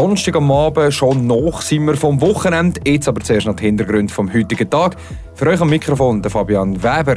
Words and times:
Donnerstag 0.00 0.36
am 0.36 0.50
Abend, 0.50 0.94
schon 0.94 1.26
noch 1.26 1.60
sind 1.60 1.84
wir 1.84 1.94
vom 1.94 2.22
Wochenende. 2.22 2.80
Jetzt 2.86 3.06
aber 3.06 3.20
zuerst 3.20 3.46
noch 3.46 3.56
die 3.56 3.66
Hintergründe 3.66 4.10
vom 4.10 4.32
heutigen 4.32 4.70
Tag. 4.70 4.96
Für 5.34 5.48
euch 5.48 5.60
am 5.60 5.68
Mikrofon 5.68 6.22
der 6.22 6.30
Fabian 6.30 6.82
Weber. 6.82 7.16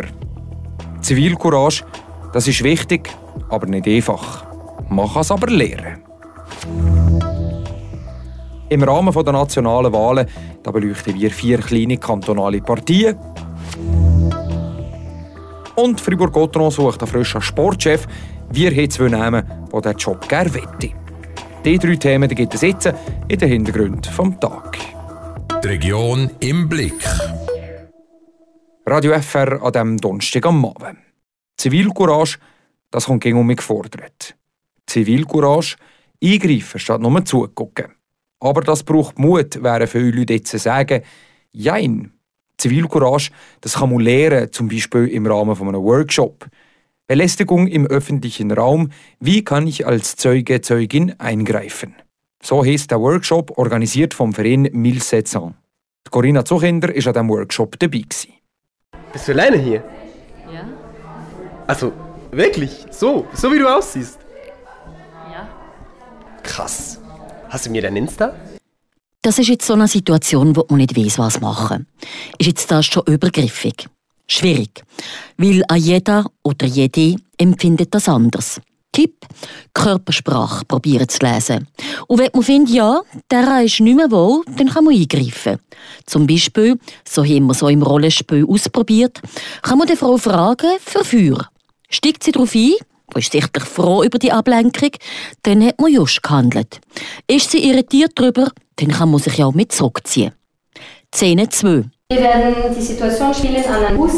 Zivilcourage, 0.99 1.85
das 2.33 2.45
ist 2.45 2.61
wichtig, 2.61 3.09
aber 3.47 3.67
nicht 3.67 3.87
einfach. 3.87 4.43
Kann 4.89 5.09
es 5.15 5.31
aber 5.31 5.47
lernen. 5.47 6.03
Im 8.67 8.83
Rahmen 8.83 9.13
der 9.13 9.31
nationalen 9.31 9.93
Wahlen 9.93 10.27
da 10.61 10.71
beleuchten 10.71 11.17
wir 11.17 11.31
vier 11.31 11.59
kleine 11.59 11.97
kantonale 11.97 12.59
Partien. 12.59 13.17
Und 15.75 16.01
Fribourg-Gotteron 16.01 16.69
sucht 16.69 17.01
einen 17.01 17.09
frischen 17.09 17.41
Sportchef. 17.41 18.05
Wir 18.51 18.71
haben 18.71 18.89
zwei 18.89 19.07
Namen, 19.07 19.45
die 19.73 19.81
diesen 19.81 19.97
Job 19.97 20.27
gerne 20.27 20.53
wette. 20.53 21.02
Diese 21.65 21.79
drei 21.79 21.95
Themen 21.95 22.27
die 22.27 22.35
gibt 22.35 22.53
es 22.55 22.61
jetzt 22.61 22.93
in 23.29 23.39
den 23.39 23.47
Hintergrund 23.47 24.07
vom 24.07 24.37
Tag. 24.37 24.77
Die 25.63 25.67
Region 25.69 26.29
im 26.41 26.67
Blick. 26.67 27.01
Radio 28.85 29.13
FR 29.13 29.63
an 29.63 29.71
diesem 29.71 29.97
Donnerstag 29.97 30.45
am 30.45 30.65
Abend. 30.65 30.99
Zivilcourage, 31.55 32.37
das 32.91 33.05
kommt 33.05 33.23
gegen 33.23 33.45
mich 33.45 33.57
gefordert. 33.57 34.35
Zivilcourage, 34.87 35.77
eingreifen 36.21 36.79
statt 36.81 36.99
nur 36.99 37.23
zugucken. 37.23 37.93
Aber 38.41 38.59
das 38.59 38.83
braucht 38.83 39.17
Mut, 39.17 39.63
wären 39.63 39.87
viele 39.87 40.11
Leute 40.11 40.33
jetzt 40.33 40.59
sagen. 40.59 41.01
Jein. 41.53 42.11
Zivilcourage, 42.57 43.31
das 43.61 43.75
kann 43.75 43.89
man 43.89 44.01
lernen, 44.01 44.51
zum 44.51 44.67
Beispiel 44.67 45.07
im 45.07 45.27
Rahmen 45.27 45.55
von 45.55 45.69
einem 45.69 45.81
Workshop. 45.81 46.45
Belästigung 47.07 47.67
im 47.67 47.85
öffentlichen 47.85 48.51
Raum. 48.51 48.89
Wie 49.19 49.43
kann 49.43 49.67
ich 49.67 49.85
als 49.85 50.15
Zeuge, 50.15 50.61
Zeugin 50.61 51.19
eingreifen? 51.19 51.95
So 52.41 52.63
heißt 52.63 52.91
der 52.91 52.99
Workshop, 52.99 53.57
organisiert 53.57 54.13
vom 54.13 54.33
Verein 54.33 54.65
1700. 54.65 55.53
Corinna 56.09 56.45
Zuchinder 56.45 56.89
war 56.89 56.95
an 56.95 57.03
diesem 57.03 57.29
Workshop 57.29 57.79
dabei. 57.79 58.03
Bist 59.11 59.27
du 59.27 59.31
alleine 59.31 59.57
hier? 59.57 59.83
Ja. 60.53 60.67
Also, 61.67 61.91
wirklich? 62.31 62.85
So? 62.91 63.27
So 63.33 63.51
wie 63.51 63.59
du 63.59 63.67
aussiehst? 63.67 64.19
Ja. 65.31 65.47
Krass. 66.43 66.99
Hast 67.49 67.65
du 67.65 67.69
mir 67.69 67.81
dein 67.81 67.95
Insta? 67.95 68.33
Das 69.21 69.39
ist 69.39 69.47
jetzt 69.47 69.65
so 69.65 69.73
eine 69.73 69.87
Situation, 69.87 70.55
wo 70.55 70.65
man 70.69 70.79
nicht 70.79 70.97
weiß, 70.97 71.17
was 71.17 71.39
machen. 71.39 71.87
Ist 72.37 72.47
jetzt 72.47 72.69
das 72.69 72.85
schon 72.85 73.03
übergriffig? 73.05 73.87
Schwierig, 74.27 74.83
weil 75.37 75.63
an 75.67 75.79
jeder 75.79 76.25
oder 76.43 76.65
jede 76.65 77.15
empfindet 77.37 77.93
das 77.93 78.07
anders. 78.07 78.61
Tipp: 78.93 79.25
Körpersprache 79.73 80.65
probieren 80.65 81.09
zu 81.09 81.17
lesen. 81.25 81.67
Und 82.07 82.19
wenn 82.19 82.29
man 82.33 82.43
findet, 82.43 82.75
ja, 82.75 83.01
der 83.29 83.63
ist 83.63 83.79
nicht 83.79 83.95
mehr 83.95 84.11
wohl, 84.11 84.43
dann 84.55 84.69
kann 84.69 84.85
man 84.85 84.93
eingreifen. 84.93 85.59
Zum 86.05 86.27
Beispiel, 86.27 86.77
so 87.07 87.23
haben 87.23 87.47
wir 87.47 87.53
so 87.53 87.67
im 87.67 87.81
Rollenspiel 87.81 88.45
ausprobiert, 88.47 89.19
kann 89.61 89.79
man 89.79 89.87
die 89.87 89.95
Frau 89.95 90.17
fragen, 90.17 90.77
für 90.79 91.03
Feuer. 91.03 91.49
Steigt 91.89 92.23
sie 92.23 92.31
darauf 92.31 92.53
ein, 92.55 92.73
man 93.13 93.21
ist 93.21 93.31
sichtlich 93.31 93.63
froh 93.63 94.03
über 94.03 94.19
die 94.19 94.31
Ablenkung, 94.31 94.91
dann 95.41 95.65
hat 95.65 95.81
man 95.81 95.91
just 95.91 96.23
gehandelt. 96.23 96.79
Ist 97.27 97.51
sie 97.51 97.67
irritiert 97.67 98.13
darüber, 98.15 98.51
dann 98.77 98.89
kann 98.89 99.11
man 99.11 99.19
sich 99.19 99.37
ja 99.37 99.47
auch 99.47 99.53
mit 99.53 99.71
zurückziehen. 99.71 100.33
Szene 101.13 101.49
2. 101.49 101.85
Wir 102.13 102.21
werden 102.21 102.75
die 102.77 102.81
Situation 102.81 103.33
spielen 103.33 103.65
an 103.65 103.85
einem 103.85 103.97
Bus 103.97 104.13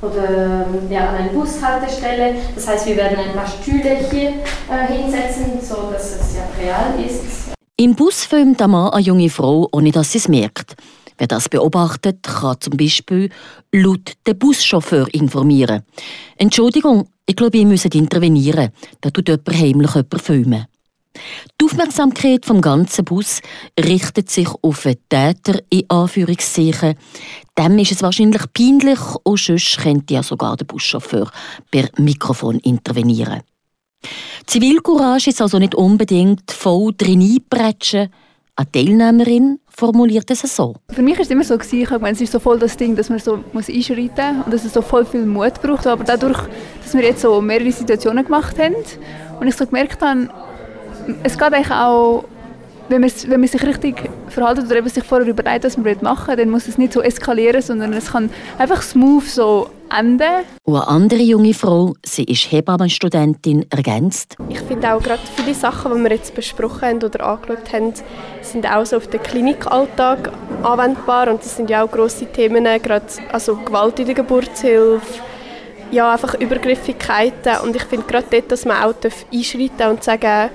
oder 0.00 0.64
ja, 0.88 1.08
an 1.08 1.16
einer 1.16 1.32
Bushaltestelle. 1.32 2.36
Das 2.54 2.68
heißt, 2.68 2.86
wir 2.86 2.96
werden 2.96 3.18
ein 3.18 3.32
paar 3.32 3.48
Stühle 3.48 3.96
hier 4.08 4.34
äh, 4.70 4.92
hinsetzen, 4.92 5.60
so 5.60 5.90
dass 5.90 6.20
es 6.20 6.36
ja 6.36 6.46
real 6.56 7.04
ist. 7.04 7.52
Im 7.76 7.96
Bus 7.96 8.26
filmt 8.26 8.62
ein 8.62 8.70
Mann 8.70 8.92
eine 8.92 9.02
junge 9.02 9.28
Frau, 9.28 9.68
ohne 9.72 9.90
dass 9.90 10.12
sie 10.12 10.18
es 10.18 10.28
merkt. 10.28 10.76
Wer 11.18 11.26
das 11.26 11.48
beobachtet, 11.48 12.22
kann 12.22 12.60
zum 12.60 12.76
Beispiel 12.76 13.28
laut 13.72 14.12
den 14.24 14.38
Buschauffeur 14.38 15.12
informieren. 15.12 15.82
Entschuldigung, 16.36 17.08
ich 17.26 17.34
glaube, 17.34 17.58
ihr 17.58 17.66
müsst 17.66 17.92
intervenieren. 17.92 18.70
Da 19.00 19.10
tut 19.10 19.28
jemand 19.28 19.48
heimlich 19.48 19.94
jemand 19.96 20.22
filmen. 20.22 20.66
Aufmerksamkeit 21.72 22.44
vom 22.44 22.60
ganzen 22.60 23.02
Bus 23.06 23.40
richtet 23.82 24.28
sich 24.28 24.48
auf 24.60 24.82
den 24.82 24.98
Täter 25.08 25.58
in 25.70 25.88
Anführungszeichen. 25.88 26.96
Dem 27.58 27.78
ist 27.78 27.92
es 27.92 28.02
wahrscheinlich 28.02 28.42
peinlich 28.52 28.98
und 29.22 29.38
sonst 29.38 29.78
könnte 29.78 30.12
ja 30.12 30.22
sogar 30.22 30.54
der 30.58 30.66
Buschauffeur 30.66 31.30
per 31.70 31.88
Mikrofon 31.96 32.58
intervenieren. 32.58 33.40
Zivilcourage 34.46 35.30
ist 35.30 35.40
also 35.40 35.58
nicht 35.58 35.74
unbedingt 35.74 36.50
voll 36.50 36.92
drin 36.94 37.22
einbretschen. 37.22 38.10
Eine 38.54 38.70
Teilnehmerin 38.70 39.58
formuliert 39.66 40.30
es 40.30 40.42
so. 40.42 40.74
Für 40.90 41.00
mich 41.00 41.14
war 41.14 41.22
es 41.22 41.30
immer 41.30 41.42
so, 41.42 41.58
ich 41.58 41.90
meine, 41.90 42.10
es 42.10 42.20
ist 42.20 42.32
so 42.32 42.38
voll 42.38 42.58
das 42.58 42.76
Ding, 42.76 42.96
dass 42.96 43.08
man 43.08 43.18
so 43.18 43.42
muss 43.54 43.70
einschreiten 43.70 44.36
muss 44.36 44.44
und 44.44 44.52
dass 44.52 44.66
es 44.66 44.74
so 44.74 44.82
voll 44.82 45.06
viel 45.06 45.24
Mut 45.24 45.54
braucht. 45.62 45.86
Aber 45.86 46.04
dadurch, 46.04 46.38
dass 46.82 46.92
wir 46.92 47.02
jetzt 47.02 47.22
so 47.22 47.40
mehrere 47.40 47.72
Situationen 47.72 48.26
gemacht 48.26 48.58
haben 48.58 48.74
und 49.40 49.48
ich 49.48 49.56
so 49.56 49.64
gemerkt 49.64 50.02
habe, 50.02 50.28
es 51.22 51.38
geht 51.38 51.52
eigentlich 51.52 51.70
auch, 51.70 52.24
wenn 52.88 53.00
man, 53.00 53.10
wenn 53.26 53.40
man 53.40 53.48
sich 53.48 53.62
richtig 53.62 54.10
verhält 54.28 54.58
oder 54.58 54.76
eben 54.76 54.88
sich 54.88 55.04
vorher 55.04 55.26
überlegt, 55.26 55.64
was 55.64 55.76
man 55.76 55.96
machen 56.02 56.28
will, 56.28 56.36
dann 56.36 56.50
muss 56.50 56.68
es 56.68 56.78
nicht 56.78 56.92
so 56.92 57.00
eskalieren, 57.00 57.62
sondern 57.62 57.92
es 57.92 58.12
kann 58.12 58.30
einfach 58.58 58.82
smooth 58.82 59.24
so 59.24 59.70
enden. 59.96 60.44
Und 60.64 60.76
eine 60.76 60.88
andere 60.88 61.20
junge 61.20 61.54
Frau, 61.54 61.94
sie 62.04 62.24
ist 62.24 62.50
Hebammenstudentin, 62.50 63.66
ergänzt. 63.70 64.36
Ich 64.48 64.60
finde 64.60 64.92
auch 64.92 65.02
gerade 65.02 65.22
viele 65.36 65.54
Sachen, 65.54 65.94
die 65.94 66.02
wir 66.02 66.10
jetzt 66.10 66.34
besprochen 66.34 66.82
haben 66.82 67.02
oder 67.02 67.26
angeschaut 67.26 67.72
haben, 67.72 67.92
sind 68.42 68.70
auch 68.70 68.84
so 68.84 68.96
auf 68.96 69.06
den 69.08 69.22
Klinikalltag 69.22 70.32
anwendbar 70.62 71.28
und 71.28 71.40
das 71.40 71.56
sind 71.56 71.70
ja 71.70 71.84
auch 71.84 71.90
grosse 71.90 72.26
Themen, 72.26 72.64
gerade 72.64 73.06
also 73.32 73.56
Gewalt 73.56 73.98
in 74.00 74.06
der 74.06 74.14
Geburtshilfe, 74.14 75.20
ja, 75.90 76.12
einfach 76.12 76.34
Übergriffigkeiten 76.34 77.58
und 77.64 77.76
ich 77.76 77.84
finde 77.84 78.06
gerade 78.06 78.26
dort, 78.30 78.50
dass 78.50 78.64
man 78.64 78.82
auch 78.82 78.94
einschreiten 79.32 79.90
und 79.90 80.02
sagen 80.02 80.50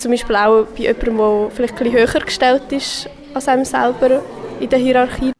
zum 0.00 0.10
Beispiel 0.10 0.36
auch 0.36 0.66
bei 0.66 0.82
jemandem, 0.82 1.16
der 1.18 1.50
vielleicht 1.50 1.80
ein 1.80 1.92
höher 1.92 2.20
gestellt 2.20 2.70
ist 2.70 3.08
als 3.34 3.48
einem 3.48 3.64
selber 3.64 4.22
in 4.58 4.68
der 4.68 4.78
Hierarchie. 4.78 5.32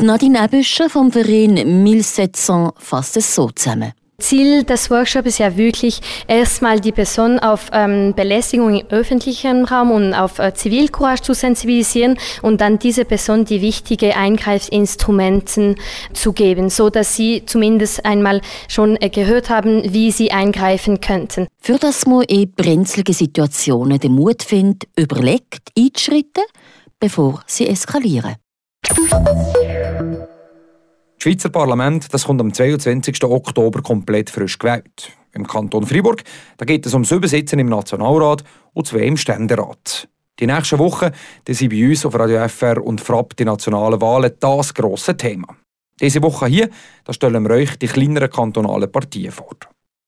Nadine 0.00 0.44
Ebüscher 0.44 0.88
vom 0.88 1.12
Verein 1.12 1.58
1700 1.58 2.74
fasst 2.78 3.16
es 3.16 3.34
so 3.34 3.50
zusammen. 3.50 3.92
Ziel 4.22 4.64
des 4.64 4.90
Workshops 4.90 5.26
ist 5.26 5.38
ja 5.38 5.56
wirklich 5.56 6.00
erstmal 6.26 6.80
die 6.80 6.92
Person 6.92 7.38
auf 7.38 7.70
ähm, 7.72 8.14
Belästigung 8.14 8.74
im 8.76 8.86
öffentlichen 8.88 9.64
Raum 9.64 9.90
und 9.90 10.14
auf 10.14 10.38
äh, 10.38 10.54
Zivilcourage 10.54 11.22
zu 11.22 11.34
sensibilisieren 11.34 12.18
und 12.40 12.60
dann 12.60 12.78
diese 12.78 13.04
Person 13.04 13.44
die 13.44 13.60
wichtigen 13.60 14.12
Eingreifsinstrumenten 14.12 15.76
zu 16.12 16.32
geben, 16.32 16.70
so 16.70 16.88
dass 16.88 17.16
sie 17.16 17.42
zumindest 17.44 18.04
einmal 18.04 18.40
schon 18.68 18.96
äh, 19.00 19.10
gehört 19.10 19.50
haben, 19.50 19.92
wie 19.92 20.10
sie 20.10 20.30
eingreifen 20.30 21.00
könnten. 21.00 21.48
Für 21.60 21.78
das 21.78 22.06
man 22.06 22.22
in 22.22 22.52
brenzlige 22.52 23.12
Situationen 23.12 23.98
den 23.98 24.12
Mut 24.12 24.42
findet, 24.42 24.88
überlegt, 24.96 25.68
einzuschreiten, 25.76 26.44
bevor 26.98 27.42
sie 27.46 27.68
eskalieren. 27.68 28.36
Das 31.22 31.30
Schweizer 31.30 31.50
Parlament 31.50 32.12
das 32.12 32.24
kommt 32.24 32.40
am 32.40 32.52
22. 32.52 33.22
Oktober 33.22 33.80
komplett 33.80 34.28
frisch 34.28 34.58
gewählt. 34.58 35.12
Im 35.32 35.46
Kanton 35.46 35.86
Freiburg 35.86 36.24
da 36.56 36.64
geht 36.64 36.84
es 36.84 36.94
um 36.94 37.04
sieben 37.04 37.28
Sitze 37.28 37.54
im 37.54 37.68
Nationalrat 37.68 38.42
und 38.72 38.88
zwei 38.88 39.02
im 39.02 39.16
Ständerat. 39.16 40.08
Die 40.40 40.48
nächsten 40.48 40.80
Wochen 40.80 41.12
die 41.46 41.54
sind 41.54 41.70
bei 41.70 41.88
uns 41.88 42.04
auf 42.04 42.18
Radio 42.18 42.48
FR 42.48 42.82
und 42.82 43.00
FRAP 43.00 43.36
die 43.36 43.44
nationalen 43.44 44.00
Wahlen 44.00 44.32
das 44.40 44.74
grosse 44.74 45.16
Thema. 45.16 45.46
Diese 46.00 46.20
Woche 46.24 46.46
hier 46.46 46.70
da 47.04 47.12
stellen 47.12 47.44
wir 47.44 47.52
euch 47.52 47.76
die 47.78 47.86
kleineren 47.86 48.28
kantonalen 48.28 48.90
Partien 48.90 49.30
vor. 49.30 49.54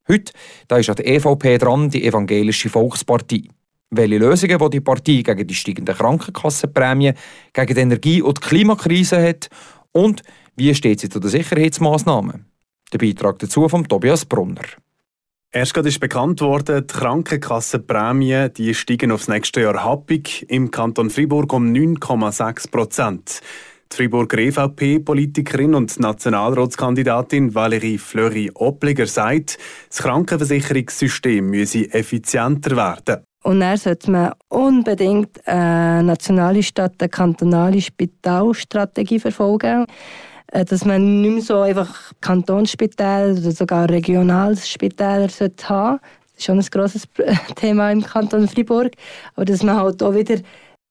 Heute 0.09 0.33
da 0.67 0.79
ist 0.79 0.91
an 0.91 0.97
der 0.97 1.07
EVP 1.07 1.59
dran, 1.59 1.91
die 1.91 2.05
Evangelische 2.05 2.71
Volkspartie. 2.71 3.53
Welche 3.91 4.19
Lösungen 4.19 4.59
die, 4.59 4.71
die 4.71 4.81
Partei 4.81 5.23
gegen 5.23 5.47
die 5.47 5.55
steigenden 5.55 5.95
Krankenkassenprämien, 5.95 7.15
gegen 7.53 7.75
die 7.77 7.81
Energie- 7.81 8.23
und 8.23 8.39
die 8.39 8.49
Klimakrise 8.49 9.23
hat 9.23 9.49
und 9.93 10.25
wie 10.57 10.75
steht 10.75 11.01
sie 11.01 11.09
zu 11.09 11.21
den 11.21 11.31
Sicherheitsmaßnahmen? 11.31 12.47
Der 12.93 12.99
Beitrag 12.99 13.39
dazu 13.39 13.69
von 13.69 13.87
Tobias 13.87 14.25
Brunner. 14.25 14.63
Erst 15.51 15.75
gerade 15.75 15.89
ist 15.89 16.01
bekannt 16.01 16.41
worden, 16.41 16.87
die 16.87 16.95
Krankenkassenprämien 16.95 18.53
die 18.55 18.75
steigen 18.75 19.13
aufs 19.13 19.29
nächste 19.29 19.61
Jahr 19.61 19.85
happig 19.85 20.45
im 20.49 20.71
Kanton 20.71 21.11
Fribourg 21.11 21.53
um 21.53 21.73
9,6 21.73 22.71
Prozent. 22.71 23.41
Die 23.93 23.97
Friburger 23.97 24.39
EVP-Politikerin 24.39 25.75
und 25.75 26.01
Nationalratskandidatin 26.01 27.55
Valérie 27.55 27.99
Fleury-Opliger 27.99 29.07
sagt, 29.07 29.59
das 29.89 30.03
Krankenversicherungssystem 30.03 31.49
müsse 31.49 31.93
effizienter 31.93 32.77
werden. 32.77 33.25
Und 33.45 33.61
dann 33.61 33.77
sollte 33.77 34.11
man 34.11 34.33
unbedingt 34.49 35.47
eine 35.47 36.03
nationale 36.03 36.63
statt 36.63 36.95
eine 36.99 37.09
kantonale 37.09 37.81
Spitalstrategie 37.81 39.21
verfolgen. 39.21 39.87
Äh, 40.55 40.65
dass 40.65 40.85
man 40.85 41.21
nicht 41.21 41.33
mehr 41.33 41.43
so 41.43 41.61
einfach 41.61 42.13
Kantonsspitäler 42.21 43.33
oder 43.33 43.51
sogar 43.51 43.91
Regionalspitäler 43.91 45.23
haben 45.23 45.29
sollte. 45.29 46.01
Das 46.37 46.45
schon 46.45 46.59
ein 46.59 46.67
grosses 46.71 47.09
Thema 47.57 47.91
im 47.91 48.03
Kanton 48.03 48.47
Freiburg. 48.47 48.93
Aber 49.35 49.45
dass 49.45 49.65
man 49.65 49.77
halt 49.77 50.01
auch 50.03 50.15
wieder 50.15 50.37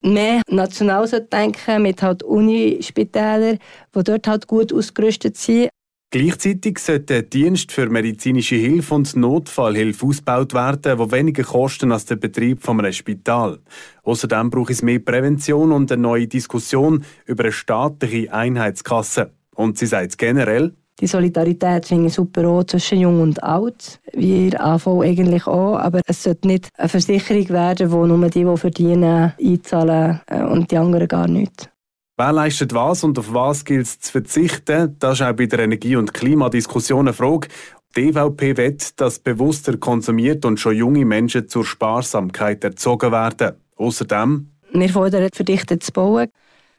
mehr 0.01 0.41
national 0.49 1.07
denken 1.31 1.81
mit 1.81 2.01
halt 2.01 2.23
Unispitälern, 2.23 3.57
die 3.95 4.03
dort 4.03 4.27
halt 4.27 4.47
gut 4.47 4.73
ausgerüstet 4.73 5.37
sind. 5.37 5.69
Gleichzeitig 6.11 6.77
sollte 6.79 7.05
der 7.05 7.21
Dienst 7.23 7.71
für 7.71 7.89
medizinische 7.89 8.55
Hilfe 8.55 8.93
und 8.93 9.15
Notfallhilfe 9.15 10.05
ausgebaut 10.05 10.53
werden, 10.53 10.99
wo 10.99 11.09
weniger 11.09 11.43
kosten 11.43 11.91
als 11.93 12.05
der 12.05 12.17
Betrieb 12.17 12.61
von 12.61 12.79
einem 12.79 12.91
Spital. 12.91 13.59
Außerdem 14.03 14.49
braucht 14.49 14.71
es 14.71 14.81
mehr 14.81 14.99
Prävention 14.99 15.71
und 15.71 15.91
eine 15.91 16.01
neue 16.01 16.27
Diskussion 16.27 17.05
über 17.25 17.45
eine 17.45 17.53
staatliche 17.53 18.31
Einheitskasse. 18.31 19.31
Und 19.55 19.77
sie 19.77 19.85
sagt 19.85 20.17
generell, 20.17 20.73
die 20.99 21.07
Solidarität 21.07 21.85
finde 21.85 22.07
ich 22.07 22.13
super 22.13 22.47
auch 22.47 22.63
zwischen 22.63 22.99
Jung 22.99 23.19
und 23.19 23.43
Alt. 23.43 23.99
Wir 24.13 24.63
AV 24.63 25.01
eigentlich 25.01 25.47
auch, 25.47 25.75
aber 25.77 26.01
es 26.05 26.23
sollte 26.23 26.47
nicht 26.47 26.69
eine 26.77 26.87
Versicherung 26.87 27.49
werden, 27.49 27.91
wo 27.91 28.05
nur 28.05 28.29
die, 28.29 28.45
die 28.45 28.57
verdienen, 28.57 29.33
einzahlen 29.41 30.21
äh, 30.27 30.43
und 30.43 30.69
die 30.69 30.77
anderen 30.77 31.07
gar 31.07 31.27
nicht. 31.27 31.69
Wer 32.15 32.31
leistet 32.31 32.75
was 32.75 33.03
und 33.03 33.17
auf 33.17 33.33
was 33.33 33.65
gilt 33.65 33.87
es 33.87 33.99
zu 33.99 34.11
verzichten? 34.11 34.95
Das 34.99 35.19
ist 35.19 35.25
auch 35.25 35.33
bei 35.33 35.47
der 35.47 35.59
Energie- 35.59 35.95
und 35.95 36.13
Klimadiskussion 36.13 37.07
eine 37.07 37.13
Frage. 37.13 37.47
Die 37.95 38.09
EVP 38.09 38.57
wett, 38.57 38.99
dass 39.01 39.17
bewusster 39.17 39.77
konsumiert 39.77 40.45
und 40.45 40.59
schon 40.59 40.75
junge 40.75 41.05
Menschen 41.05 41.49
zur 41.49 41.65
Sparsamkeit 41.65 42.63
erzogen 42.63 43.11
werden. 43.11 43.53
Außerdem. 43.77 44.47
Wir 44.71 44.89
fordern 44.89 45.29
verdichtet 45.33 45.83
zu 45.83 45.91
bauen. 45.91 46.27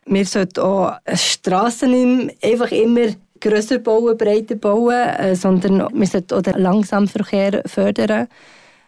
Wir 0.06 0.24
sollten 0.24 0.60
auch 0.60 0.98
Straßen 1.12 2.30
einfach 2.42 2.70
immer 2.72 3.06
grösser 3.40 3.78
bauen, 3.78 4.16
breiter 4.16 4.56
bauen, 4.56 5.08
äh, 5.18 5.34
sondern 5.34 5.88
wir 5.92 6.06
sollten 6.06 6.34
auch 6.34 6.42
den 6.42 6.58
Langsamverkehr 6.58 7.62
fördern 7.66 8.28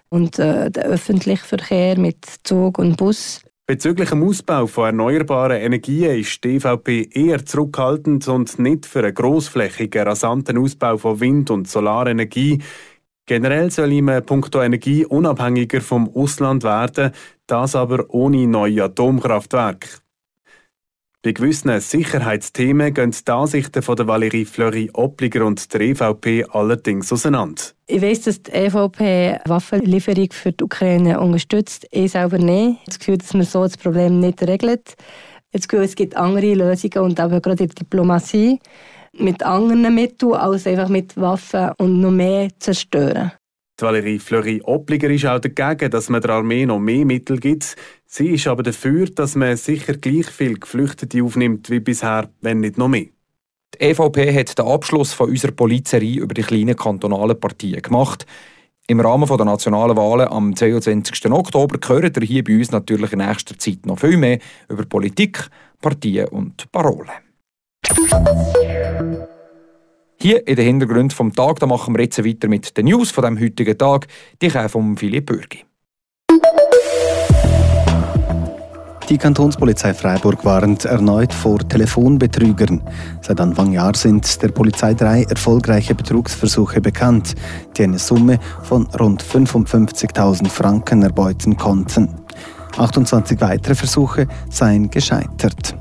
und 0.08 0.38
äh, 0.38 0.70
den 0.70 0.84
öffentlichen 0.84 1.44
Verkehr 1.44 1.98
mit 1.98 2.24
Zug 2.42 2.78
und 2.78 2.96
Bus 2.96 3.40
Bezüglich 3.68 4.10
dem 4.10 4.22
Ausbau 4.22 4.68
von 4.68 4.84
erneuerbaren 4.84 5.60
Energien 5.60 6.20
ist 6.20 6.44
die 6.44 6.54
EVP 6.54 7.08
eher 7.12 7.44
zurückhaltend 7.44 8.28
und 8.28 8.60
nicht 8.60 8.86
für 8.86 9.00
einen 9.00 9.12
grossflächigen, 9.12 10.06
rasanten 10.06 10.56
Ausbau 10.56 10.96
von 10.98 11.18
Wind- 11.18 11.50
und 11.50 11.66
Solarenergie. 11.66 12.62
Generell 13.26 13.72
soll 13.72 13.90
ihm 13.90 14.08
punkto 14.24 14.62
Energie 14.62 15.04
unabhängiger 15.04 15.80
vom 15.80 16.08
Ausland 16.14 16.62
werden, 16.62 17.10
das 17.48 17.74
aber 17.74 18.04
ohne 18.08 18.46
neue 18.46 18.84
Atomkraftwerke. 18.84 19.88
Bei 21.26 21.32
gewissen 21.32 21.80
Sicherheitsthemen 21.80 22.94
gehen 22.94 23.10
die 23.10 23.32
Ansichten 23.32 23.82
von 23.82 23.96
der 23.96 24.06
Valerie 24.06 24.44
Fleury-Oppliger 24.44 25.44
und 25.44 25.74
der 25.74 25.80
EVP 25.80 26.44
allerdings 26.52 27.12
auseinander. 27.12 27.62
Ich 27.88 28.00
weiss, 28.00 28.20
dass 28.20 28.44
die 28.44 28.52
EVP 28.52 29.40
Waffenlieferung 29.44 30.28
für 30.30 30.52
die 30.52 30.62
Ukraine 30.62 31.18
unterstützt. 31.18 31.88
Ich 31.90 32.12
selber 32.12 32.38
nicht. 32.38 32.78
Das 32.86 33.00
Gefühl, 33.00 33.18
dass 33.18 33.34
man 33.34 33.42
so 33.42 33.64
das 33.64 33.76
Problem 33.76 34.20
nicht 34.20 34.40
regelt. 34.40 34.94
Das 35.50 35.66
Gefühl, 35.66 35.86
es 35.86 35.96
gibt 35.96 36.16
andere 36.16 36.54
Lösungen 36.54 36.98
und 36.98 37.18
aber 37.18 37.40
gerade 37.40 37.64
in 37.64 37.70
der 37.70 37.74
Diplomatie 37.74 38.60
mit 39.18 39.42
anderen 39.42 39.92
Mitteln 39.92 40.34
als 40.34 40.64
einfach 40.64 40.88
mit 40.88 41.16
Waffen 41.16 41.72
und 41.78 42.00
noch 42.00 42.12
mehr 42.12 42.50
zerstören. 42.60 43.32
Die 43.78 43.84
Valerie 43.84 44.18
Fleury-Oppliger 44.18 45.10
ist 45.10 45.26
auch 45.26 45.38
dagegen, 45.38 45.90
dass 45.90 46.08
man 46.08 46.22
der 46.22 46.30
Armee 46.30 46.64
noch 46.64 46.78
mehr 46.78 47.04
Mittel 47.04 47.38
gibt. 47.38 47.76
Sie 48.06 48.28
ist 48.28 48.46
aber 48.46 48.62
dafür, 48.62 49.04
dass 49.06 49.34
man 49.34 49.54
sicher 49.58 49.92
gleich 49.94 50.30
viele 50.30 50.54
Geflüchtete 50.54 51.22
aufnimmt 51.22 51.68
wie 51.68 51.80
bisher, 51.80 52.30
wenn 52.40 52.60
nicht 52.60 52.78
noch 52.78 52.88
mehr. 52.88 53.08
Die 53.74 53.80
EVP 53.80 54.32
hat 54.34 54.58
den 54.58 54.64
Abschluss 54.64 55.12
von 55.12 55.28
unserer 55.28 55.52
Polizei 55.52 56.14
über 56.14 56.32
die 56.32 56.42
kleinen 56.42 56.74
kantonalen 56.74 57.38
Partien 57.38 57.82
gemacht. 57.82 58.24
Im 58.86 59.00
Rahmen 59.00 59.28
der 59.28 59.44
nationalen 59.44 59.96
Wahlen 59.96 60.28
am 60.28 60.56
22. 60.56 61.30
Oktober 61.30 61.78
hören 61.86 62.12
ihr 62.16 62.26
hier 62.26 62.44
bei 62.44 62.56
uns 62.56 62.70
natürlich 62.70 63.12
in 63.12 63.18
nächster 63.18 63.58
Zeit 63.58 63.84
noch 63.84 63.98
viel 63.98 64.16
mehr 64.16 64.38
über 64.70 64.86
Politik, 64.86 65.50
Partien 65.82 66.28
und 66.28 66.72
Parolen. 66.72 67.10
Hier 70.18 70.46
in 70.46 70.56
den 70.56 70.64
Hintergrund 70.64 71.12
vom 71.12 71.32
Tag, 71.32 71.60
da 71.60 71.66
machen 71.66 71.94
wir 71.94 72.02
jetzt 72.02 72.24
weiter 72.24 72.48
mit 72.48 72.76
den 72.76 72.86
News 72.86 73.10
von 73.10 73.24
dem 73.24 73.38
heutigen 73.38 73.76
Tag. 73.76 74.06
Die 74.40 74.48
kommen 74.48 74.68
von 74.68 74.96
Philipp 74.96 75.26
Bürgi. 75.26 75.64
Die 79.08 79.18
Kantonspolizei 79.18 79.94
Freiburg 79.94 80.44
warnt 80.44 80.84
erneut 80.84 81.32
vor 81.32 81.58
Telefonbetrügern. 81.58 82.82
Seit 83.20 83.40
Anfang 83.40 83.72
Jahr 83.72 83.94
sind 83.94 84.42
der 84.42 84.48
Polizei 84.48 84.94
drei 84.94 85.22
erfolgreiche 85.22 85.94
Betrugsversuche 85.94 86.80
bekannt, 86.80 87.34
die 87.76 87.84
eine 87.84 88.00
Summe 88.00 88.40
von 88.64 88.88
rund 88.98 89.22
55.000 89.22 90.48
Franken 90.48 91.02
erbeuten 91.02 91.56
konnten. 91.56 92.08
28 92.76 93.40
weitere 93.40 93.76
Versuche 93.76 94.26
seien 94.50 94.90
gescheitert. 94.90 95.76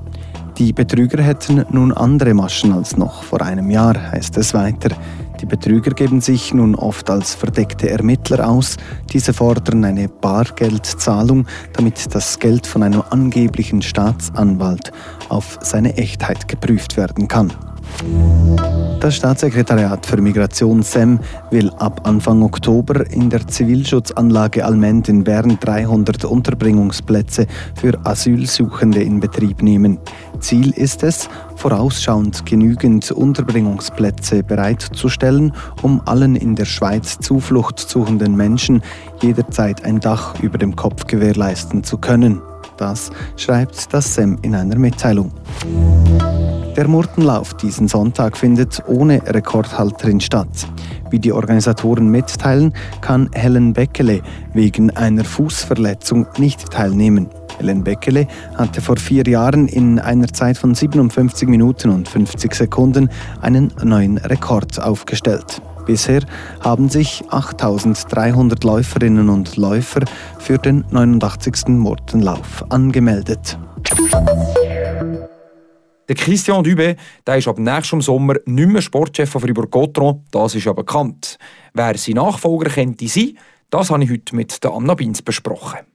Die 0.58 0.72
Betrüger 0.72 1.22
hätten 1.22 1.66
nun 1.72 1.92
andere 1.92 2.34
Maschen 2.34 2.72
als 2.72 2.96
noch 2.96 3.24
vor 3.24 3.42
einem 3.42 3.70
Jahr, 3.70 4.12
heißt 4.12 4.38
es 4.38 4.54
weiter. 4.54 4.96
Die 5.42 5.46
Betrüger 5.46 5.92
geben 5.92 6.22
sich 6.22 6.54
nun 6.54 6.76
oft 6.76 7.10
als 7.10 7.36
verdeckte 7.36 7.90
Ermittler 7.90 8.48
aus. 8.48 8.78
Diese 9.12 9.34
fordern 9.34 9.84
eine 9.84 10.08
Bargeldzahlung, 10.08 11.46
damit 11.74 12.16
das 12.16 12.40
Geld 12.40 12.66
von 12.68 12.84
einem 12.84 13.04
angeblichen 13.10 13.82
Staatsanwalt 13.82 14.94
auf 15.28 15.60
seine 15.62 15.98
Echtheit 15.98 16.48
geprüft 16.48 16.96
werden 16.96 17.28
kann. 17.28 17.52
Das 19.06 19.18
Staatssekretariat 19.18 20.04
für 20.04 20.20
Migration 20.20 20.82
SEM 20.82 21.20
will 21.52 21.70
ab 21.78 22.02
Anfang 22.08 22.42
Oktober 22.42 23.08
in 23.12 23.30
der 23.30 23.48
Zivilschutzanlage 23.48 24.66
Almend 24.66 25.10
in 25.10 25.24
Bern 25.24 25.60
300 25.60 26.26
Unterbringungsplätze 26.26 27.46
für 27.76 27.94
Asylsuchende 28.04 29.04
in 29.04 29.20
Betrieb 29.20 29.62
nehmen. 29.62 30.00
Ziel 30.40 30.72
ist 30.72 31.04
es, 31.04 31.30
vorausschauend 31.56 32.48
genügend 32.48 33.12
Unterbringungsplätze 33.12 34.42
bereitzustellen, 34.42 35.54
um 35.84 36.02
allen 36.06 36.36
in 36.36 36.56
der 36.56 36.66
Schweiz 36.66 37.20
Zuflucht 37.20 37.80
suchenden 37.80 38.36
Menschen 38.36 38.82
jederzeit 39.22 39.86
ein 39.86 40.00
Dach 40.00 40.40
über 40.42 40.58
dem 40.58 40.76
Kopf 40.76 41.06
gewährleisten 41.06 41.84
zu 41.84 42.00
können. 42.00 42.42
Das 42.78 43.12
schreibt 43.38 43.94
das 43.94 44.16
SEM 44.16 44.38
in 44.42 44.56
einer 44.56 44.78
Mitteilung. 44.78 45.32
Der 46.76 46.90
Murtenlauf 46.90 47.54
diesen 47.54 47.88
Sonntag 47.88 48.36
findet 48.36 48.84
ohne 48.86 49.22
Rekordhalterin 49.26 50.20
statt. 50.20 50.68
Wie 51.10 51.20
die 51.20 51.32
Organisatoren 51.32 52.10
mitteilen, 52.10 52.74
kann 53.00 53.30
Helen 53.34 53.72
Beckele 53.72 54.22
wegen 54.54 54.90
einer 54.92 55.24
Fußverletzung 55.24 56.28
nicht 56.38 56.70
teilnehmen. 56.72 57.30
Helen 57.60 57.86
Beckele 57.86 58.28
hatte 58.56 58.82
vor 58.82 58.98
vier 58.98 59.24
Jahren 59.26 59.70
in 59.70 60.00
einer 60.00 60.28
Zeit 60.28 60.58
von 60.58 60.76
57 60.76 61.48
Minuten 61.48 61.92
und 61.92 62.10
50 62.10 62.54
Sekunden 62.54 63.10
einen 63.40 63.72
neuen 63.82 64.18
Rekord 64.18 64.78
aufgestellt. 64.82 65.62
Bisher 65.86 66.24
haben 66.60 66.90
sich 66.90 67.24
8300 67.30 68.66
Läuferinnen 68.66 69.30
und 69.30 69.56
Läufer 69.56 70.02
für 70.40 70.58
den 70.58 70.84
89. 70.90 71.68
Murtenlauf 71.70 72.66
angemeldet. 72.70 73.58
Der 76.08 76.16
Christian 76.16 76.64
Dubé 76.64 76.98
der 77.26 77.38
ist 77.38 77.48
ab 77.48 77.58
nächstem 77.58 78.02
Sommer 78.02 78.36
nicht 78.46 78.70
mehr 78.70 78.82
Sportchef 78.82 79.30
von 79.30 79.42
Fribourg-Gotron, 79.42 80.24
das 80.32 80.54
ist 80.54 80.66
ja 80.66 80.74
bekannt. 80.74 81.40
Wer 81.74 81.98
sein 81.98 82.16
Nachfolger 82.16 82.70
könnte 82.70 83.08
sein, 83.08 83.38
das 83.72 83.90
habe 83.90 84.04
ich 84.04 84.12
heute 84.12 84.36
mit 84.36 84.64
Anna 84.66 84.94
Binz 84.94 85.24
besprochen. 85.24 85.95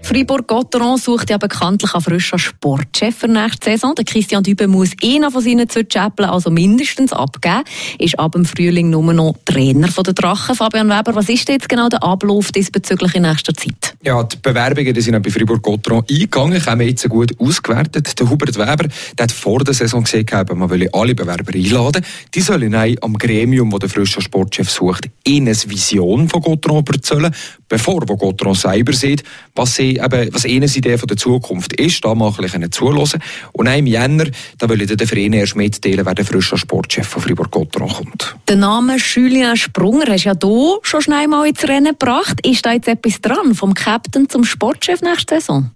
Fribourg-Gotteron 0.00 0.96
sucht 0.96 1.28
ja 1.28 1.38
bekanntlich 1.38 1.92
einen 1.92 2.02
frischen 2.02 2.38
Sportchef 2.38 3.16
für 3.16 3.26
nächste 3.26 3.72
Saison. 3.72 3.96
Der 3.96 4.04
Christian 4.04 4.44
Dübe 4.44 4.68
muss 4.68 4.92
einen 5.02 5.28
von 5.28 5.42
seinen 5.42 5.68
zwei 5.68 5.82
Chapeln 5.82 6.28
also 6.30 6.50
mindestens 6.50 7.12
abgeben. 7.12 7.64
Ist 7.98 8.16
ab 8.16 8.32
dem 8.32 8.44
Frühling 8.44 8.90
nur 8.90 9.12
noch 9.12 9.34
Trainer 9.44 9.88
der 9.88 10.14
Drachen. 10.14 10.54
Fabian 10.54 10.88
Weber, 10.88 11.16
was 11.16 11.28
ist 11.28 11.48
jetzt 11.48 11.68
genau 11.68 11.88
der 11.88 12.04
Ablauf 12.04 12.52
diesbezüglich 12.52 13.16
in 13.16 13.22
nächster 13.22 13.52
Zeit? 13.52 13.96
Ja, 14.04 14.22
die 14.22 14.36
Bewerbungen 14.40 14.94
die 14.94 15.00
sind 15.00 15.20
bei 15.20 15.30
Fribourg-Gotteron 15.30 16.04
eingegangen, 16.08 16.64
haben 16.64 16.80
jetzt 16.82 17.08
gut 17.08 17.34
ausgewertet. 17.40 18.18
Der 18.20 18.30
Hubert 18.30 18.56
Weber 18.56 18.88
der 19.18 19.24
hat 19.24 19.32
vor 19.32 19.64
der 19.64 19.74
Saison 19.74 20.04
gesehen, 20.04 20.26
man 20.54 20.70
will 20.70 20.88
alle 20.92 21.16
Bewerber 21.16 21.52
einladen. 21.52 22.04
Die 22.32 22.40
sollen 22.40 22.72
am 23.02 23.18
Gremium, 23.18 23.70
das 23.70 23.80
der 23.80 23.88
frische 23.88 24.22
Sportchef 24.22 24.70
sucht, 24.70 25.10
ihnen 25.26 25.48
eine 25.48 25.56
Vision 25.56 26.28
von 26.28 26.40
Gotteron 26.40 26.84
erzählen, 26.86 27.34
bevor 27.68 28.06
Gotteron 28.06 28.54
selber 28.54 28.92
sieht, 28.92 29.24
was 29.56 29.74
sie 29.74 29.87
eben, 29.96 30.28
was 30.32 30.44
ihnen 30.44 30.68
Idee 30.68 30.98
von 30.98 31.06
der 31.06 31.16
Zukunft 31.16 31.72
ist, 31.74 32.04
da 32.04 32.14
mal 32.14 32.28
ein 32.28 32.36
bisschen 32.36 32.70
zuhören. 32.70 33.20
Und 33.52 33.66
im 33.66 33.86
Jänner, 33.86 34.26
da 34.58 34.68
will 34.68 34.82
ich 34.82 34.94
den 34.94 35.06
Verein 35.06 35.32
erst 35.32 35.56
mitteilen, 35.56 36.04
wer 36.04 36.14
der 36.14 36.24
frische 36.24 36.56
Sportchef 36.56 37.06
von 37.06 37.22
Fribourg-Gotteron 37.22 37.88
kommt. 37.88 38.36
Der 38.48 38.56
Name 38.56 38.96
Julien 38.96 39.56
Sprunger 39.56 40.06
hast 40.12 40.24
ja 40.24 40.34
hier 40.40 40.78
schon 40.82 41.02
schnell 41.02 41.28
mal 41.28 41.46
ins 41.46 41.66
Rennen 41.66 41.96
gebracht. 41.98 42.44
Ist 42.46 42.64
da 42.66 42.72
jetzt 42.72 42.88
etwas 42.88 43.20
dran, 43.20 43.54
vom 43.54 43.74
Captain 43.74 44.28
zum 44.28 44.44
Sportchef 44.44 45.02
nächste 45.02 45.36
Saison? 45.36 45.70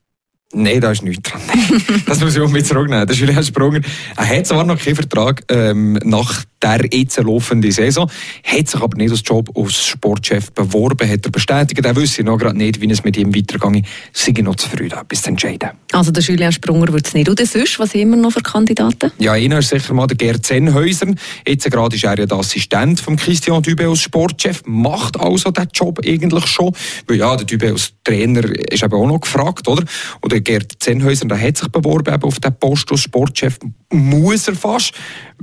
Nein, 0.55 0.81
da 0.81 0.91
ist 0.91 1.03
nichts 1.03 1.31
dran. 1.31 1.41
das 2.07 2.21
muss 2.21 2.37
ich 2.37 2.43
unbedingt 2.43 2.67
zurücknehmen. 2.67 3.07
Der 3.07 3.17
Julien 3.17 3.43
Sprunger, 3.43 3.81
er 4.17 4.29
hat 4.29 4.47
zwar 4.47 4.65
noch 4.65 4.79
keinen 4.79 4.97
Vertrag 4.97 5.43
ähm, 5.49 5.99
nach 6.05 6.45
der 6.63 6.87
jetzt 6.93 7.19
laufenden 7.19 7.73
Saison, 7.73 8.11
hat 8.45 8.69
sich 8.69 8.81
aber 8.81 8.97
nicht 8.97 9.11
als 9.11 9.23
Job 9.25 9.51
als 9.57 9.85
Sportchef 9.85 10.53
beworben, 10.53 11.09
hat 11.09 11.25
er 11.25 11.31
bestätigt. 11.31 11.85
Er 11.85 11.97
wüsste 11.97 12.23
noch 12.23 12.39
gerade 12.39 12.57
nicht, 12.57 12.81
wie 12.81 12.91
es 12.91 13.03
mit 13.03 13.17
ihm 13.17 13.35
weitergeht. 13.35 13.85
Sei 14.13 14.33
noch 14.43 14.55
zu 14.57 14.69
früh, 14.69 14.87
etwas 14.87 15.23
zu 15.23 15.31
entscheiden. 15.31 15.71
Also 15.93 16.13
der 16.13 16.23
Julien 16.23 16.53
Sprunger 16.53 16.93
wird 16.93 17.07
es 17.07 17.15
nicht. 17.15 17.29
Und 17.29 17.39
sonst, 17.39 17.79
was 17.79 17.95
haben 17.95 18.11
wir 18.11 18.17
noch 18.17 18.33
für 18.33 18.43
Kandidaten? 18.43 19.11
Ja, 19.19 19.33
einer 19.33 19.59
ist 19.59 19.71
sicher 19.71 19.95
mal 19.95 20.07
der 20.07 20.17
Gerd 20.17 20.47
Zenhäuser. 20.47 21.09
Jetzt 21.47 21.69
gerade 21.71 21.97
ist 21.97 22.05
er 22.05 22.19
ja 22.19 22.27
der 22.27 22.39
Assistent 22.39 23.01
von 23.01 23.17
Christian 23.17 23.63
Dübe 23.63 23.89
als 23.89 24.01
Sportchef, 24.01 24.63
macht 24.67 25.19
also 25.19 25.51
den 25.51 25.67
Job 25.73 26.01
eigentlich 26.07 26.47
schon. 26.47 26.75
Weil 27.07 27.17
ja, 27.17 27.37
der 27.37 27.47
Dübe 27.47 27.71
als 27.71 27.93
Trainer 28.05 28.45
ist 28.71 28.83
eben 28.83 28.95
auch 28.95 29.07
noch 29.07 29.21
gefragt, 29.21 29.67
oder? 29.67 29.85
Und 30.21 30.33
der 30.33 30.42
Gerd 30.43 30.73
Zenhäuser, 30.79 31.27
der 31.27 31.41
hat 31.41 31.57
sich 31.57 31.69
beworben 31.69 32.23
auf 32.23 32.41
den 32.41 32.55
Post 32.55 32.91
als 32.91 33.01
Sportchef, 33.01 33.59
muss 33.91 34.49
er 34.49 34.55
fast. 34.55 34.93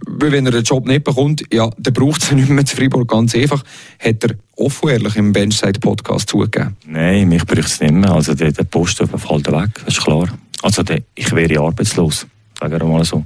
Weil 0.05 0.31
wenn 0.31 0.45
er 0.45 0.51
den 0.51 0.63
Job 0.63 0.87
nicht 0.87 1.03
bekommt, 1.03 1.43
ja, 1.51 1.69
dann 1.77 1.93
braucht 1.93 2.23
es 2.23 2.31
nicht 2.31 2.49
mehr 2.49 2.65
zu 2.65 2.75
Freiburg. 2.75 3.09
Ganz 3.09 3.35
einfach, 3.35 3.63
hat 3.99 4.23
er 4.23 4.35
offen 4.55 4.89
ehrlich 4.89 5.15
im 5.15 5.33
Benchside-Podcast 5.33 6.29
zugegeben. 6.29 6.77
Nein, 6.85 7.27
mich 7.29 7.45
braucht 7.45 7.67
es 7.67 7.79
nicht 7.79 7.93
mehr. 7.93 8.11
Also 8.11 8.33
der, 8.33 8.51
der 8.51 8.63
Posten 8.63 9.07
fällt 9.07 9.51
weg, 9.51 9.69
das 9.85 9.95
ist 9.95 10.03
klar. 10.03 10.29
Also 10.61 10.83
der, 10.83 11.01
ich 11.15 11.31
wäre 11.33 11.61
arbeitslos 11.61 12.25
sagen 12.59 12.79
wir 12.79 12.87
mal 12.87 13.03
so, 13.03 13.23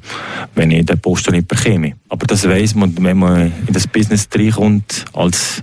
wenn 0.55 0.71
ich 0.71 0.85
den 0.85 0.99
Posten 0.99 1.33
nicht 1.33 1.47
bekäme. 1.47 1.93
Aber 2.09 2.25
das 2.27 2.47
weiß 2.47 2.75
man, 2.75 2.95
wenn 2.99 3.17
man 3.17 3.51
in 3.67 3.73
das 3.73 3.87
Business 3.87 4.27
reinkommt, 4.33 5.05
als 5.13 5.61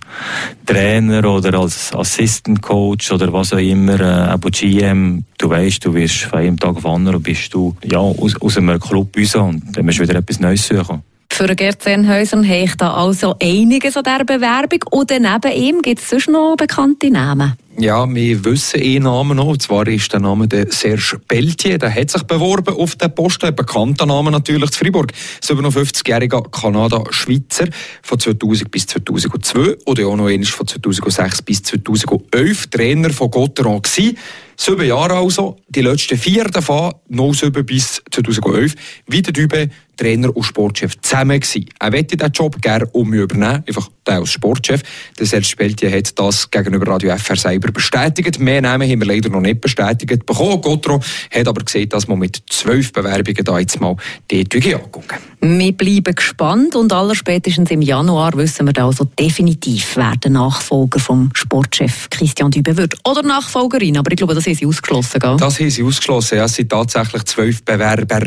Trainer 0.67 1.25
oder 1.25 1.59
als 1.59 1.95
Assistant 1.95 2.62
Coach 2.62 3.12
oder 3.12 3.33
was 3.33 3.53
auch 3.53 3.59
immer, 3.59 4.00
äh, 4.00 4.35
auch 4.35 4.50
GM, 4.50 5.25
du 5.39 5.49
weißt, 5.49 5.85
du 5.85 5.95
wirst 5.95 6.23
von 6.23 6.41
einem 6.41 6.59
Tag 6.59 6.77
auf 6.77 6.83
den 6.83 6.91
anderen 6.91 7.23
bist 7.23 7.55
du 7.55 7.77
ja, 7.85 7.99
aus, 7.99 8.41
aus 8.41 8.57
einem 8.57 8.81
Club 8.81 9.17
raus 9.17 9.35
und 9.37 9.77
dann 9.77 9.85
musst 9.85 9.99
du 9.99 10.03
wieder 10.03 10.17
etwas 10.17 10.41
Neues 10.41 10.67
suchen. 10.67 11.03
Für 11.40 11.56
Gerd 11.56 11.80
Zehnhäuser 11.80 12.37
habe 12.37 12.64
ich 12.64 12.75
da 12.75 12.92
also 12.92 13.35
einiges 13.42 13.97
an 13.97 14.04
dieser 14.04 14.25
Bewerbung. 14.26 14.80
Und 14.90 15.09
neben 15.09 15.56
ihm 15.56 15.80
gibt 15.80 16.02
es 16.02 16.11
sonst 16.11 16.28
noch 16.28 16.54
bekannte 16.54 17.11
Namen. 17.11 17.54
Ja, 17.78 18.06
wir 18.06 18.44
wissen 18.44 18.82
einen 18.82 19.04
Namen 19.04 19.38
noch, 19.38 19.47
und 19.47 19.62
zwar 19.62 19.88
ist 19.88 20.12
der 20.12 20.20
Name 20.20 20.47
der 20.47 20.70
Serge 20.70 21.18
Pelletier. 21.26 21.78
Der 21.78 21.94
hat 21.94 22.11
sich 22.11 22.25
beworben 22.25 22.76
auf 22.76 22.97
den 22.97 23.14
Posten, 23.14 23.47
ein 23.47 23.56
bekannter 23.56 24.04
Name 24.04 24.30
natürlich, 24.30 24.70
zu 24.70 24.80
Fribourg. 24.80 25.12
57-jähriger 25.42 26.42
Kanada-Schweizer 26.50 27.68
von 28.02 28.20
2000 28.20 28.70
bis 28.70 28.87
2002 28.88 29.78
oder 29.87 30.09
auch 30.09 30.16
noch 30.16 30.26
einmal 30.26 30.44
von 30.44 30.66
2006 30.66 31.40
bis 31.40 31.62
2011 31.62 32.66
Trainer 32.66 33.09
von 33.09 33.30
Gotteron 33.30 33.80
gewesen. 33.80 34.18
Sieben 34.59 34.87
Jahre 34.87 35.14
also, 35.14 35.56
die 35.70 35.80
letzten 35.80 36.18
vier 36.18 36.44
davon, 36.44 36.92
07 37.09 37.64
bis 37.64 38.02
2011, 38.11 38.75
wie 39.06 39.23
der 39.23 39.32
Dübe 39.32 39.70
Trainer 40.00 40.35
und 40.35 40.42
Sportchef 40.42 40.99
zusammen 41.02 41.38
gewesen. 41.38 41.66
Er 41.78 41.92
wollte 41.92 42.16
diesen 42.16 42.33
Job 42.33 42.61
gerne 42.62 42.87
um 42.92 43.11
mich 43.11 43.21
übernehmen, 43.21 43.62
einfach 43.66 43.88
der 44.07 44.14
als 44.14 44.30
Sportchef. 44.30 44.83
Der 45.19 45.26
Serge 45.26 45.92
hat 45.95 46.19
das 46.19 46.50
gegenüber 46.50 46.92
Radio 46.92 47.14
FR 47.16 47.37
selber 47.37 47.71
bestätigt. 47.71 48.38
Mehr 48.38 48.62
Namen 48.62 48.90
haben 48.90 49.00
wir 49.00 49.07
leider 49.07 49.28
noch 49.28 49.42
nicht 49.42 49.61
bestätigt 49.61 50.25
bekommen. 50.25 50.61
Gotro 50.62 51.00
hat 51.30 51.47
aber 51.47 51.62
gesehen, 51.62 51.90
dass 51.90 52.09
man 52.09 52.19
mit 52.19 52.42
zwölf 52.49 52.92
Bewerbungen 52.92 53.45
da 53.45 53.59
jetzt 53.59 53.78
mal 53.78 53.95
die 54.30 54.45
Tüge 54.45 54.76
angucken. 54.76 55.19
Wir 55.42 55.73
bleiben 55.73 56.14
gespannt 56.14 56.76
und 56.76 56.92
allerspätestens 56.92 57.71
im 57.71 57.83
Januar 57.83 58.33
wissen 58.35 58.66
wir 58.66 58.83
also 58.83 59.04
definitiv, 59.04 59.97
wer 59.97 60.16
der 60.16 60.30
Nachfolger 60.30 60.99
vom 60.99 61.30
Sportchef 61.35 62.09
Christian 62.09 62.50
Dübe 62.50 62.76
wird. 62.76 62.95
Oder 63.07 63.23
Nachfolgerin, 63.23 63.99
aber 63.99 64.11
ich 64.12 64.16
glaube, 64.16 64.35
das 64.35 64.47
haben 64.47 64.54
sie 64.54 64.66
ausgeschlossen. 64.66 65.21
Gell? 65.21 65.37
Das 65.38 65.61
haben 65.61 65.71
sie 65.71 65.83
ausgeschlossen, 65.83 66.38
ja. 66.38 66.45
Es 66.45 66.54
sind 66.54 66.71
tatsächlich 66.71 67.25
zwölf 67.25 67.62
Bewerber. 67.64 68.26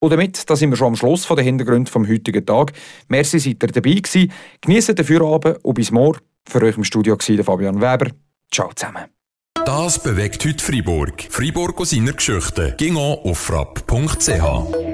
Und 0.00 0.10
damit 0.10 0.48
da 0.48 0.56
sind 0.56 0.70
wir 0.70 0.76
schon 0.76 0.88
am 0.88 0.96
Schluss 0.96 1.24
von 1.24 1.36
der 1.36 1.44
Hintergrund 1.44 1.88
vom 1.88 2.08
heutigen 2.08 2.44
Tag. 2.44 2.72
Merci, 3.08 3.38
seid 3.38 3.62
ihr 3.62 3.68
dabei 3.68 3.94
gewesen. 3.94 4.32
Genießt 4.62 4.98
den 4.98 5.04
Feierabend 5.04 5.58
und 5.62 5.74
bis 5.74 5.90
morgen. 5.90 6.20
Für 6.48 6.62
euch 6.62 6.76
im 6.76 6.84
Studio 6.84 7.16
war 7.16 7.44
Fabian 7.44 7.80
Weber. 7.80 8.10
Ciao 8.50 8.70
zusammen. 8.74 9.04
Das 9.66 10.02
bewegt 10.02 10.44
heute 10.46 10.64
Freiburg. 10.64 11.26
Freiburg 11.28 11.78
aus 11.80 11.90
seiner 11.90 12.14
Geschichte. 12.14 12.74
Ging 12.78 12.96
auf 12.96 13.38
frapp.ch. 13.38 14.89